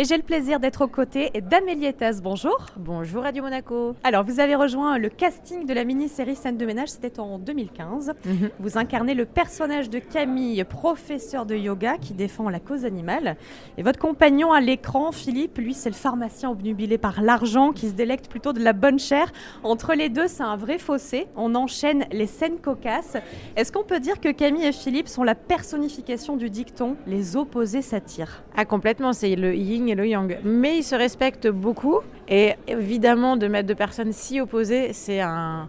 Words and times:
Et 0.00 0.04
j'ai 0.04 0.16
le 0.16 0.22
plaisir 0.22 0.60
d'être 0.60 0.84
aux 0.84 0.86
côtés 0.86 1.32
d'Amélie 1.50 1.86
Etas. 1.86 2.20
Bonjour. 2.22 2.66
Bonjour 2.76 3.24
Radio 3.24 3.42
Monaco. 3.42 3.96
Alors, 4.04 4.22
vous 4.22 4.38
avez 4.38 4.54
rejoint 4.54 4.96
le 4.96 5.08
casting 5.08 5.66
de 5.66 5.74
la 5.74 5.82
mini-série 5.82 6.36
Scène 6.36 6.56
de 6.56 6.64
ménage, 6.64 6.90
c'était 6.90 7.18
en 7.18 7.40
2015. 7.40 8.14
Mhm. 8.24 8.50
Vous 8.60 8.78
incarnez 8.78 9.14
le 9.14 9.24
personnage 9.24 9.90
de 9.90 9.98
Camille, 9.98 10.62
professeur 10.62 11.46
de 11.46 11.56
yoga 11.56 11.98
qui 11.98 12.14
défend 12.14 12.48
la 12.48 12.60
cause 12.60 12.84
animale. 12.84 13.36
Et 13.76 13.82
votre 13.82 13.98
compagnon 13.98 14.52
à 14.52 14.60
l'écran, 14.60 15.10
Philippe, 15.10 15.58
lui, 15.58 15.74
c'est 15.74 15.90
le 15.90 15.96
pharmacien 15.96 16.50
obnubilé 16.50 16.96
par 16.96 17.20
l'argent 17.20 17.72
qui 17.72 17.88
se 17.88 17.94
délecte 17.94 18.28
plutôt 18.28 18.52
de 18.52 18.62
la 18.62 18.74
bonne 18.74 19.00
chair. 19.00 19.32
Entre 19.64 19.94
les 19.94 20.10
deux, 20.10 20.28
c'est 20.28 20.44
un 20.44 20.56
vrai 20.56 20.78
fossé. 20.78 21.26
On 21.34 21.56
enchaîne 21.56 22.06
les 22.12 22.28
scènes 22.28 22.60
cocasses. 22.60 23.16
Est-ce 23.56 23.72
qu'on 23.72 23.82
peut 23.82 23.98
dire 23.98 24.20
que 24.20 24.28
Camille 24.28 24.66
et 24.66 24.70
Philippe 24.70 25.08
sont 25.08 25.24
la 25.24 25.34
personnification 25.34 26.36
du 26.36 26.50
dicton 26.50 26.94
les 27.08 27.34
opposés 27.34 27.82
s'attirent 27.82 28.44
Ah 28.56 28.64
complètement, 28.64 29.12
c'est 29.12 29.34
le 29.34 29.56
yin 29.56 29.87
et 29.90 29.94
le 29.94 30.06
yang. 30.06 30.38
Mais 30.44 30.78
ils 30.78 30.82
se 30.82 30.94
respectent 30.94 31.48
beaucoup 31.48 32.00
et 32.28 32.54
évidemment 32.66 33.36
de 33.36 33.46
mettre 33.46 33.68
deux 33.68 33.74
personnes 33.74 34.12
si 34.12 34.40
opposées, 34.40 34.92
c'est 34.92 35.20
un 35.20 35.68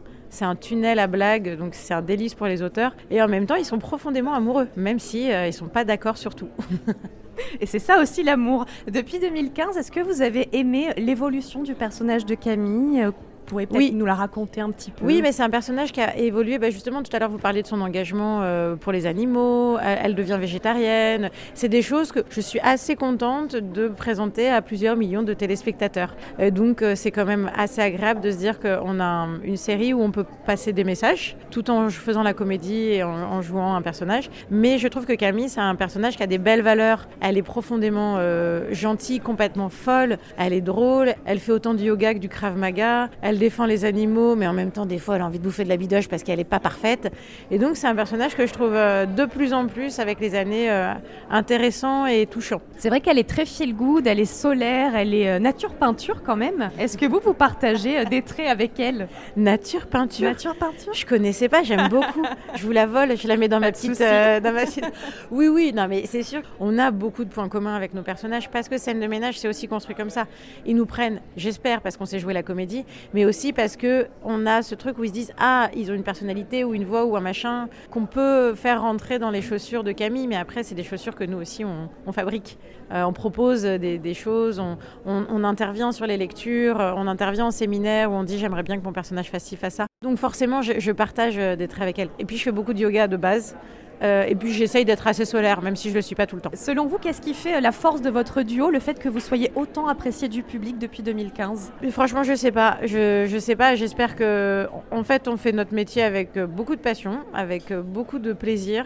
tunnel 0.60 1.00
à 1.00 1.08
blagues, 1.08 1.58
donc 1.58 1.74
c'est 1.74 1.94
un 1.94 2.02
délice 2.02 2.36
pour 2.36 2.48
les 2.48 2.62
auteurs. 2.62 2.96
Et 3.12 3.22
en 3.22 3.28
même 3.28 3.46
temps, 3.46 3.56
ils 3.56 3.66
sont 3.66 3.80
profondément 3.80 4.34
amoureux, 4.34 4.68
même 4.76 5.00
si 5.00 5.32
euh, 5.32 5.48
ils 5.48 5.54
sont 5.54 5.68
pas 5.68 5.86
d'accord 5.86 6.18
sur 6.18 6.36
tout. 6.36 6.50
Et 7.62 7.66
c'est 7.66 7.80
ça 7.80 8.02
aussi 8.02 8.24
l'amour. 8.24 8.66
Depuis 8.92 9.20
2015, 9.20 9.78
est-ce 9.78 9.92
que 9.92 10.02
vous 10.02 10.22
avez 10.22 10.50
aimé 10.52 10.90
l'évolution 10.98 11.64
du 11.64 11.74
personnage 11.74 12.26
de 12.26 12.36
Camille? 12.36 13.08
Pourriez 13.50 13.68
peut-être 13.68 13.78
Oui. 13.80 13.92
nous 13.94 14.06
la 14.06 14.16
raconter 14.16 14.62
un 14.62 14.72
petit 14.72 14.92
peu. 14.92 15.06
Oui, 15.06 15.22
mais 15.22 15.32
c'est 15.32 15.44
un 15.44 15.50
personnage 15.50 15.92
qui 15.92 16.02
a 16.02 16.16
évolué. 16.18 16.58
Bah, 16.60 16.70
justement, 16.70 17.04
tout 17.04 17.14
à 17.16 17.20
l'heure, 17.20 17.30
vous 17.30 17.38
parliez 17.38 17.62
de 17.62 17.68
son 17.68 17.82
engagement 17.82 18.40
euh, 18.42 18.76
pour 18.76 18.92
les 18.92 19.06
animaux. 19.06 19.78
Elle, 19.80 20.00
elle 20.04 20.16
devient 20.16 20.38
végétarienne. 20.40 21.30
C'est 21.54 21.70
des 21.70 21.82
choses 21.82 22.12
que 22.12 22.20
je 22.30 22.42
suis 22.42 22.60
assez 22.62 22.96
contente 22.96 23.56
de 23.56 23.88
présenter 23.88 24.50
à 24.50 24.62
plusieurs 24.62 24.96
millions 24.96 25.24
de 25.24 25.34
téléspectateurs. 25.34 26.16
Euh, 26.40 26.52
donc, 26.52 26.82
euh, 26.82 26.94
c'est 26.96 27.12
quand 27.12 27.26
même 27.26 27.50
assez 27.56 27.82
agréable 27.82 28.22
de 28.22 28.32
se 28.32 28.38
dire 28.38 28.60
qu'on 28.60 29.00
a 29.00 29.04
un- 29.04 29.42
une 29.44 29.58
série 29.58 29.94
où 29.94 30.02
on 30.02 30.12
peut 30.12 30.26
passer 30.46 30.72
des 30.74 30.84
messages 30.84 31.36
tout 31.52 31.70
en 31.72 31.90
faisant 31.90 32.24
la 32.24 32.34
comédie 32.34 32.90
et 32.94 33.04
en, 33.04 33.10
en 33.10 33.42
jouant 33.42 33.74
un 33.76 33.82
personnage. 33.82 34.30
Mais 34.52 34.78
je 34.78 34.88
trouve 34.88 35.06
que 35.06 35.14
Camille, 35.14 35.50
c'est 35.50 35.60
un 35.62 35.76
personnage 35.76 36.16
qui 36.18 36.24
a 36.24 36.28
des 36.28 36.38
belles 36.38 36.62
valeurs. 36.62 37.08
Elle 37.22 37.38
est 37.38 37.42
profondément 37.44 38.16
euh, 38.18 38.68
gentille, 38.72 39.20
complètement 39.20 39.70
folle. 39.70 40.18
Elle 40.38 40.54
est 40.54 40.62
drôle. 40.62 41.14
Elle 41.26 41.40
fait 41.40 41.52
autant 41.52 41.74
du 41.74 41.86
yoga 41.86 42.14
que 42.14 42.20
du 42.20 42.30
krav 42.30 42.56
maga. 42.58 43.10
Elle 43.22 43.39
défend 43.40 43.66
les 43.66 43.86
animaux, 43.86 44.36
mais 44.36 44.46
en 44.48 44.54
même 44.54 44.72
temps, 44.72 44.86
des 44.86 45.00
fois, 45.00 45.16
elle 45.16 45.22
a 45.22 45.26
envie 45.26 45.40
de 45.40 45.44
bouffer 45.44 45.64
de 45.64 45.70
la 45.70 45.78
bidoche 45.78 46.08
parce 46.08 46.24
qu'elle 46.24 46.38
n'est 46.38 46.44
pas 46.44 46.60
parfaite. 46.60 47.12
Et 47.50 47.58
donc, 47.58 47.76
c'est 47.78 47.88
un 47.88 47.96
personnage 47.96 48.36
que 48.36 48.46
je 48.46 48.54
trouve 48.54 48.74
euh, 48.76 49.06
de 49.06 49.26
plus 49.26 49.54
en 49.54 49.68
plus, 49.68 50.00
avec 50.00 50.20
les 50.20 50.36
années, 50.36 50.70
euh, 50.70 50.94
intéressant 51.30 52.06
et 52.06 52.26
touchant. 52.26 52.62
C'est 52.78 52.90
vrai 52.90 53.02
qu'elle 53.02 53.18
est 53.18 53.28
très 53.28 53.46
feel 53.46 53.74
good, 53.76 54.08
elle 54.08 54.20
est 54.20 54.26
solaire, 54.26 54.96
elle 54.96 55.14
est 55.14 55.30
euh, 55.30 55.40
nature 55.40 55.74
peinture 55.74 56.22
quand 56.24 56.36
même. 56.36 56.70
Est-ce 56.80 56.98
que 56.98 57.06
vous, 57.06 57.20
vous 57.24 57.34
partagez 57.34 58.04
des 58.06 58.22
traits 58.22 58.48
avec 58.48 58.80
elle? 58.80 59.08
Nature 59.38 59.88
peinture? 59.88 60.28
Nature 60.30 60.56
peinture? 60.56 60.94
Je 60.94 61.06
connaissais 61.06 61.50
pas, 61.50 61.64
j'aime 61.64 61.88
beaucoup. 61.90 62.24
Je 62.56 62.64
vous 62.66 62.72
la 62.72 62.86
vole, 62.86 63.18
je 63.18 63.28
la 63.28 63.38
mets 63.38 63.48
dans 63.48 63.60
ma 63.60 63.72
petite. 63.72 64.02
euh, 64.02 64.40
dans 64.40 64.52
ma 64.54 64.66
petite- 64.66 64.86
Oui, 65.32 65.48
oui, 65.48 65.72
non, 65.74 65.88
mais 65.88 66.04
c'est 66.06 66.24
sûr. 66.24 66.42
On 66.60 66.78
a 66.78 66.92
beaucoup 66.92 67.24
de 67.24 67.30
points 67.30 67.48
communs 67.50 67.76
avec 67.76 67.94
nos 67.94 68.02
personnages 68.02 68.50
parce 68.50 68.68
que 68.68 68.78
scène 68.78 69.00
de 69.00 69.08
ménage, 69.08 69.40
c'est 69.40 69.48
aussi 69.48 69.68
construit 69.68 69.96
comme 69.96 70.10
ça. 70.10 70.26
Ils 70.66 70.76
nous 70.76 70.86
prennent, 70.86 71.22
j'espère, 71.38 71.82
parce 71.82 71.96
qu'on 71.98 72.06
sait 72.06 72.20
jouer 72.20 72.34
la 72.34 72.44
comédie, 72.44 72.86
mais 73.14 73.26
aussi 73.30 73.54
parce 73.54 73.78
que 73.78 74.08
on 74.24 74.46
a 74.46 74.62
ce 74.62 74.76
truc 74.76 74.98
où 74.98 75.04
ils 75.04 75.10
se 75.10 75.14
disent 75.14 75.34
ah, 75.38 75.70
ils 75.76 75.90
ont 75.92 75.94
une 75.94 76.04
personnalité 76.04 76.64
ou 76.64 76.74
une 76.74 76.84
voix 76.84 77.06
ou 77.06 77.16
un 77.16 77.22
machin 77.22 77.70
qu'on 77.90 78.06
peut 78.06 78.56
faire 78.56 78.82
rentrer 78.82 79.20
dans 79.20 79.30
les 79.30 79.42
chaussures 79.42 79.84
de 79.84 79.92
Camille, 79.92 80.28
mais 80.28 80.36
après 80.36 80.64
c'est 80.64 80.76
des 80.76 80.84
chaussures 80.84 81.16
que 81.16 81.24
nous 81.24 81.38
aussi 81.38 81.64
on, 81.64 82.12
fabrique. 82.12 82.58
Euh, 82.92 83.04
on 83.04 83.14
propose 83.14 83.62
des, 83.64 84.14
choses, 84.14 84.62
on 85.06 85.44
intervient 85.44 85.92
sur 85.92 86.08
les 86.08 86.18
lectures, 86.18 86.82
euh, 86.82 86.94
on 86.96 87.08
intervient 87.08 87.46
en 87.46 87.52
séminaire 87.52 88.12
où 88.12 88.16
on 88.16 88.24
dit 88.24 88.40
j'aimerais 88.40 88.64
bien 88.64 88.78
que 88.78 88.84
mon 88.84 88.94
personnage 88.94 89.30
fasse 89.30 89.44
ci, 89.44 89.56
fasse 89.56 89.76
ça. 89.76 89.88
Donc 90.02 90.18
forcément, 90.18 90.62
je, 90.62 90.80
je 90.80 90.92
partage 90.92 91.38
euh, 91.38 91.56
des 91.56 91.68
traits 91.68 91.84
avec 91.84 92.00
elle. 92.00 92.10
Et 92.20 92.26
puis 92.26 92.38
je 92.38 92.44
fais 92.44 92.52
beaucoup 92.52 92.74
de 92.74 92.80
yoga 92.80 93.08
de 93.08 93.18
base. 93.18 93.56
Euh, 94.02 94.24
et 94.24 94.36
puis 94.36 94.54
j'essaye 94.54 94.86
d'être 94.86 95.08
assez 95.08 95.26
solaire, 95.26 95.62
même 95.62 95.76
si 95.76 95.90
je 95.90 95.94
ne 95.94 95.98
le 95.98 96.02
suis 96.02 96.16
pas 96.16 96.26
tout 96.26 96.36
le 96.36 96.42
temps. 96.42 96.52
Selon 96.54 96.86
vous, 96.86 96.98
qu'est-ce 96.98 97.22
qui 97.22 97.34
fait 97.34 97.58
euh, 97.58 97.60
la 97.60 97.72
force 97.72 98.02
de 98.02 98.10
votre 98.10 98.42
duo, 98.44 98.70
le 98.70 98.80
fait 98.80 99.00
que 99.00 99.10
vous 99.10 99.20
soyez 99.20 99.52
autant 99.56 99.88
apprécié 99.88 100.30
du 100.30 100.44
public 100.44 100.78
depuis 100.78 101.04
2015 101.04 101.74
Mais 101.82 101.92
franchement, 101.92 102.24
je 102.24 102.34
sais 102.34 102.52
pas. 102.52 102.78
Je, 102.84 103.38
sais 103.40 103.56
pas. 103.56 103.76
J'espère 103.76 104.16
que, 104.16 104.68
en 104.92 105.04
fait, 105.04 105.28
on 105.28 105.38
fait 105.38 105.52
notre 105.52 105.74
métier 105.74 106.04
avec 106.04 106.38
euh, 106.38 106.48
beaucoup 106.48 106.76
de 106.76 106.82
passion, 106.82 107.20
avec 107.34 107.74
beaucoup 107.74 108.20
de 108.20 108.34
plaisir. 108.34 108.86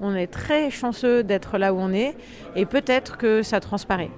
On 0.00 0.14
est 0.14 0.26
très 0.26 0.70
chanceux 0.70 1.22
d'être 1.22 1.58
là 1.58 1.72
où 1.72 1.78
on 1.78 1.92
est, 1.92 2.14
et 2.56 2.66
peut-être 2.66 3.16
que 3.16 3.42
ça 3.42 3.60
transparaît. 3.60 4.10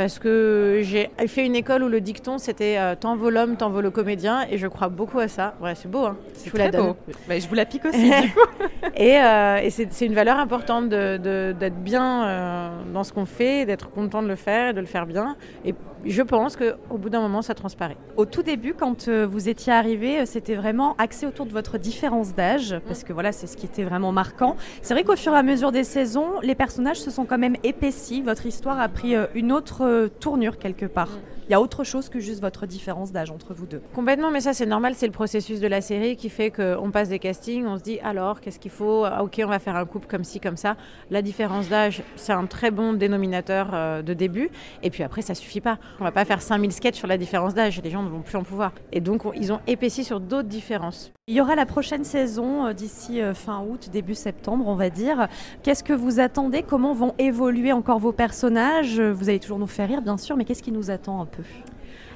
Parce 0.00 0.18
que 0.18 0.80
j'ai 0.82 1.10
fait 1.26 1.44
une 1.44 1.54
école 1.54 1.82
où 1.82 1.88
le 1.88 2.00
dicton 2.00 2.38
c'était 2.38 2.76
euh, 2.78 2.94
tant 2.98 3.16
vaut 3.16 3.28
l'homme, 3.28 3.56
tant 3.58 3.68
vaut 3.68 3.82
le 3.82 3.90
comédien, 3.90 4.46
et 4.50 4.56
je 4.56 4.66
crois 4.66 4.88
beaucoup 4.88 5.18
à 5.18 5.28
ça. 5.28 5.52
Ouais, 5.60 5.74
c'est 5.74 5.90
beau, 5.90 6.06
hein. 6.06 6.16
Je 6.42 6.50
vous 6.50 6.56
la 6.56 6.70
donne. 6.70 6.94
Bah, 7.28 7.38
je 7.38 7.46
vous 7.46 7.54
la 7.54 7.66
pique 7.66 7.84
aussi. 7.84 8.08
du 8.08 8.30
coup. 8.32 8.40
Et, 8.96 9.18
euh, 9.20 9.58
et 9.58 9.68
c'est 9.70 10.06
une 10.06 10.14
valeur 10.14 10.38
importante 10.38 10.88
de- 10.88 11.18
de- 11.18 11.52
d'être 11.58 11.76
bien 11.82 12.24
euh, 12.26 12.68
dans 12.94 13.04
ce 13.04 13.12
qu'on 13.12 13.26
fait, 13.26 13.66
d'être 13.66 13.90
content 13.90 14.22
de 14.22 14.26
le 14.28 14.34
faire 14.36 14.70
et 14.70 14.72
de 14.72 14.80
le 14.80 14.86
faire 14.86 15.04
bien. 15.06 15.36
Et 15.66 15.74
je 16.06 16.22
pense 16.22 16.56
qu'au 16.56 16.96
bout 16.96 17.10
d'un 17.10 17.20
moment, 17.20 17.42
ça 17.42 17.54
transparaît. 17.54 17.96
Au 18.16 18.24
tout 18.24 18.42
début, 18.42 18.72
quand 18.74 19.06
euh, 19.08 19.26
vous 19.26 19.48
étiez 19.50 19.72
arrivé, 19.72 20.24
c'était 20.26 20.54
vraiment 20.54 20.96
axé 20.98 21.26
autour 21.26 21.44
de 21.46 21.52
votre 21.52 21.76
différence 21.78 22.34
d'âge, 22.34 22.74
parce 22.86 23.04
que 23.04 23.12
voilà, 23.12 23.32
c'est 23.32 23.46
ce 23.46 23.56
qui 23.56 23.66
était 23.66 23.84
vraiment 23.84 24.12
marquant. 24.12 24.56
C'est 24.82 24.94
vrai 24.94 25.04
qu'au 25.04 25.16
fur 25.16 25.32
et 25.34 25.36
à 25.36 25.42
mesure 25.42 25.72
des 25.72 25.84
saisons, 25.84 26.40
les 26.42 26.54
personnages 26.54 27.00
se 27.00 27.10
sont 27.10 27.26
quand 27.26 27.38
même 27.38 27.56
épaissis. 27.62 28.22
Votre 28.22 28.46
histoire 28.46 28.80
a 28.80 28.88
pris 28.88 29.14
une 29.34 29.52
autre 29.52 29.84
euh, 29.90 30.08
tournure 30.08 30.58
quelque 30.58 30.86
part. 30.86 31.08
Il 31.48 31.52
y 31.52 31.54
a 31.54 31.60
autre 31.60 31.82
chose 31.82 32.08
que 32.08 32.20
juste 32.20 32.40
votre 32.40 32.64
différence 32.64 33.10
d'âge 33.10 33.30
entre 33.32 33.54
vous 33.54 33.66
deux. 33.66 33.82
Complètement, 33.92 34.30
mais 34.30 34.40
ça 34.40 34.52
c'est 34.54 34.66
normal, 34.66 34.94
c'est 34.94 35.06
le 35.06 35.12
processus 35.12 35.58
de 35.58 35.66
la 35.66 35.80
série 35.80 36.14
qui 36.16 36.28
fait 36.28 36.50
qu'on 36.52 36.92
passe 36.92 37.08
des 37.08 37.18
castings, 37.18 37.66
on 37.66 37.76
se 37.76 37.82
dit 37.82 37.98
alors 38.04 38.40
qu'est-ce 38.40 38.60
qu'il 38.60 38.70
faut? 38.70 39.04
Ah, 39.04 39.24
Ok, 39.24 39.40
on 39.44 39.48
va 39.48 39.58
faire 39.58 39.74
un 39.74 39.84
couple 39.84 40.06
comme 40.06 40.22
ci, 40.22 40.38
comme 40.38 40.56
ça. 40.56 40.76
La 41.10 41.22
différence 41.22 41.68
d'âge, 41.68 42.02
c'est 42.14 42.32
un 42.32 42.46
très 42.46 42.70
bon 42.70 42.92
dénominateur 42.92 43.70
euh, 43.74 44.00
de 44.02 44.14
début. 44.14 44.48
Et 44.84 44.90
puis 44.90 45.02
après, 45.02 45.22
ça 45.22 45.34
suffit 45.34 45.60
pas. 45.60 45.78
On 45.98 46.04
va 46.04 46.12
pas 46.12 46.24
faire 46.24 46.40
5000 46.40 46.70
sketchs 46.72 46.96
sur 46.96 47.08
la 47.08 47.18
différence 47.18 47.54
d'âge, 47.54 47.80
les 47.82 47.90
gens 47.90 48.04
ne 48.04 48.08
vont 48.08 48.20
plus 48.22 48.36
en 48.36 48.44
pouvoir. 48.44 48.70
Et 48.92 49.00
donc 49.00 49.24
on- 49.26 49.32
ils 49.32 49.52
ont 49.52 49.60
épaissi 49.66 50.04
sur 50.04 50.20
d'autres 50.20 50.48
différences. 50.48 51.10
Il 51.30 51.36
y 51.36 51.40
aura 51.40 51.54
la 51.54 51.64
prochaine 51.64 52.02
saison 52.02 52.66
euh, 52.66 52.72
d'ici 52.72 53.22
euh, 53.22 53.34
fin 53.34 53.60
août, 53.60 53.88
début 53.92 54.16
septembre, 54.16 54.64
on 54.66 54.74
va 54.74 54.90
dire. 54.90 55.28
Qu'est-ce 55.62 55.84
que 55.84 55.92
vous 55.92 56.18
attendez? 56.18 56.64
Comment 56.64 56.92
vont 56.92 57.14
évoluer 57.20 57.72
encore 57.72 58.00
vos 58.00 58.10
personnages? 58.10 59.00
Vous 59.00 59.28
allez 59.28 59.38
toujours 59.38 59.60
nous 59.60 59.68
faire 59.68 59.86
rire, 59.86 60.02
bien 60.02 60.16
sûr, 60.16 60.36
mais 60.36 60.44
qu'est-ce 60.44 60.60
qui 60.64 60.72
nous 60.72 60.90
attend 60.90 61.20
un 61.22 61.26
peu? 61.26 61.44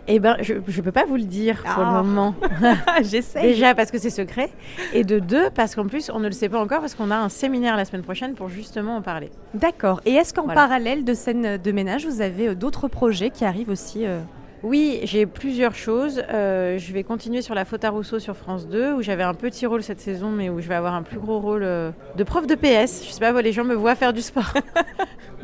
Eh 0.09 0.19
ben, 0.19 0.37
je 0.41 0.55
ne 0.55 0.59
peux 0.83 0.91
pas 0.91 1.05
vous 1.05 1.15
le 1.15 1.23
dire 1.23 1.63
pour 1.63 1.85
Ah. 1.85 2.03
le 2.03 2.03
moment. 2.09 2.35
J'essaie. 3.03 3.41
Déjà 3.43 3.73
parce 3.77 3.93
que 3.93 3.99
c'est 3.99 4.11
secret, 4.11 4.51
et 4.93 5.05
de 5.05 5.21
deux 5.21 5.49
parce 5.55 5.77
qu'en 5.77 5.87
plus 5.87 6.11
on 6.13 6.19
ne 6.19 6.27
le 6.27 6.33
sait 6.33 6.49
pas 6.49 6.61
encore 6.61 6.81
parce 6.81 6.97
qu'on 6.97 7.13
a 7.13 7.17
un 7.17 7.29
séminaire 7.29 7.77
la 7.77 7.85
semaine 7.85 8.03
prochaine 8.03 8.35
pour 8.35 8.49
justement 8.49 8.97
en 8.97 9.01
parler. 9.01 9.31
D'accord. 9.55 10.01
Et 10.07 10.13
est-ce 10.15 10.35
qu'en 10.35 10.43
Voilà. 10.45 10.61
parallèle 10.61 11.05
de 11.05 11.15
scène 11.15 11.57
de 11.57 11.73
ménage, 11.73 12.05
vous 12.05 12.21
avez 12.21 12.49
euh, 12.49 12.55
d'autres 12.57 12.89
projets 12.89 13.31
qui 13.31 13.45
arrivent 13.45 13.71
aussi 13.71 14.05
euh, 14.07 14.21
Oui, 14.65 15.01
j'ai 15.03 15.27
plusieurs 15.27 15.75
choses. 15.75 16.23
Euh, 16.31 16.79
je 16.79 16.93
vais 16.95 17.03
continuer 17.03 17.43
sur 17.43 17.55
la 17.55 17.67
faute 17.67 17.85
à 17.85 17.91
Rousseau 17.91 18.19
sur 18.19 18.35
France 18.35 18.67
2 18.67 18.95
où 18.95 19.03
j'avais 19.03 19.23
un 19.23 19.35
petit 19.35 19.67
rôle 19.67 19.83
cette 19.83 20.01
saison 20.01 20.31
mais 20.31 20.49
où 20.49 20.59
je 20.63 20.69
vais 20.69 20.75
avoir 20.75 20.95
un 20.95 21.03
plus 21.03 21.19
gros 21.19 21.39
rôle 21.39 21.65
euh, 21.65 21.91
de 22.17 22.25
prof 22.25 22.47
de 22.47 22.55
PS. 22.55 23.05
Je 23.07 23.13
sais 23.13 23.21
pas, 23.21 23.43
les 23.43 23.53
gens 23.53 23.65
me 23.65 23.75
voient 23.75 23.95
faire 23.95 24.15
du 24.15 24.23
sport. 24.23 24.55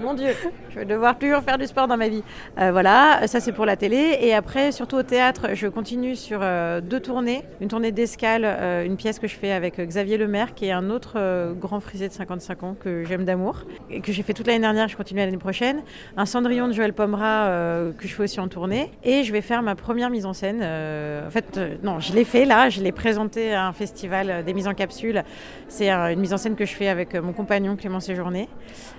Mon 0.02 0.14
Dieu, 0.14 0.28
je 0.70 0.78
vais 0.78 0.84
devoir 0.86 1.18
toujours 1.18 1.42
faire 1.42 1.58
du 1.58 1.66
sport 1.66 1.86
dans 1.86 1.96
ma 1.96 2.08
vie. 2.08 2.22
Euh, 2.58 2.72
voilà, 2.72 3.26
ça 3.26 3.38
c'est 3.40 3.52
pour 3.52 3.66
la 3.66 3.76
télé. 3.76 4.18
Et 4.22 4.34
après, 4.34 4.72
surtout 4.72 4.96
au 4.96 5.02
théâtre, 5.02 5.48
je 5.52 5.66
continue 5.66 6.16
sur 6.16 6.40
euh, 6.42 6.80
deux 6.80 7.00
tournées. 7.00 7.42
Une 7.60 7.68
tournée 7.68 7.92
d'escale, 7.92 8.44
euh, 8.46 8.84
une 8.84 8.96
pièce 8.96 9.18
que 9.18 9.26
je 9.26 9.34
fais 9.36 9.52
avec 9.52 9.78
euh, 9.78 9.84
Xavier 9.84 10.16
Lemaire, 10.16 10.54
qui 10.54 10.66
est 10.66 10.72
un 10.72 10.88
autre 10.88 11.14
euh, 11.16 11.52
grand 11.52 11.80
frisé 11.80 12.08
de 12.08 12.12
55 12.14 12.62
ans 12.62 12.76
que 12.78 13.04
j'aime 13.04 13.24
d'amour, 13.24 13.64
et 13.90 14.00
que 14.00 14.10
j'ai 14.12 14.22
fait 14.22 14.32
toute 14.32 14.46
l'année 14.46 14.60
dernière, 14.60 14.88
je 14.88 14.96
continue 14.96 15.20
l'année 15.20 15.36
prochaine. 15.36 15.82
Un 16.16 16.24
Cendrillon 16.24 16.68
de 16.68 16.72
Joël 16.72 16.94
Pomera 16.94 17.46
euh, 17.48 17.92
que 17.92 18.08
je 18.08 18.14
fais 18.14 18.22
aussi 18.22 18.40
en 18.40 18.48
tournée. 18.48 18.90
Et 19.04 19.24
je 19.24 19.32
vais 19.32 19.42
faire 19.42 19.62
ma 19.62 19.74
première 19.74 20.08
mise 20.08 20.24
en 20.24 20.32
scène. 20.32 20.60
euh, 20.62 21.26
en 21.26 21.30
fait, 21.30 21.58
euh, 21.58 21.74
non, 21.82 22.00
je 22.00 22.14
l'ai 22.14 22.24
fait 22.24 22.46
là, 22.46 22.70
je 22.70 22.80
l'ai 22.80 22.92
présenté 22.92 23.52
à 23.52 23.66
un 23.66 23.72
festival 23.72 24.30
euh, 24.30 24.42
des 24.42 24.54
mises 24.54 24.68
en 24.68 24.74
capsule. 24.74 25.24
C'est 25.68 25.92
euh, 25.92 26.12
une 26.12 26.20
mise 26.20 26.32
en 26.32 26.38
scène 26.38 26.56
que 26.56 26.64
je 26.64 26.72
fais 26.74 26.88
avec 26.88 27.14
euh, 27.14 27.20
mon 27.20 27.32
compagnon 27.32 27.76
Clément 27.76 28.00
Séjourné. 28.00 28.48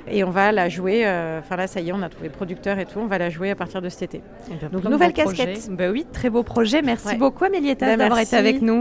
Et 0.08 0.24
on 0.24 0.30
va 0.30 0.52
la 0.52 0.68
jouer, 0.70 0.91
euh, 1.06 1.40
enfin 1.40 1.56
là 1.56 1.68
ça 1.68 1.80
y 1.82 1.90
est, 1.90 1.94
on 1.94 2.02
a 2.02 2.10
trouvé 2.10 2.30
producteur 2.30 2.78
et 2.80 2.86
tout, 2.86 3.00
on 3.00 3.08
va 3.08 3.18
la 3.18 3.30
jouer 3.30 3.50
à 3.52 3.56
partir 3.56 3.82
de 3.82 3.90
cet 3.90 4.04
été. 4.04 4.22
Donc, 4.72 4.84
nouvelle 4.86 5.14
casquette. 5.14 5.70
Bah 5.72 5.90
oui, 5.92 6.06
très 6.12 6.30
beau 6.30 6.44
projet. 6.44 6.82
Merci 6.82 7.08
Ouais. 7.10 7.16
beaucoup 7.18 7.44
Amélie 7.46 7.70
Etas 7.70 7.88
Bah, 7.88 7.98
d'avoir 7.98 8.20
été 8.20 8.36
avec 8.36 8.62
nous. 8.62 8.80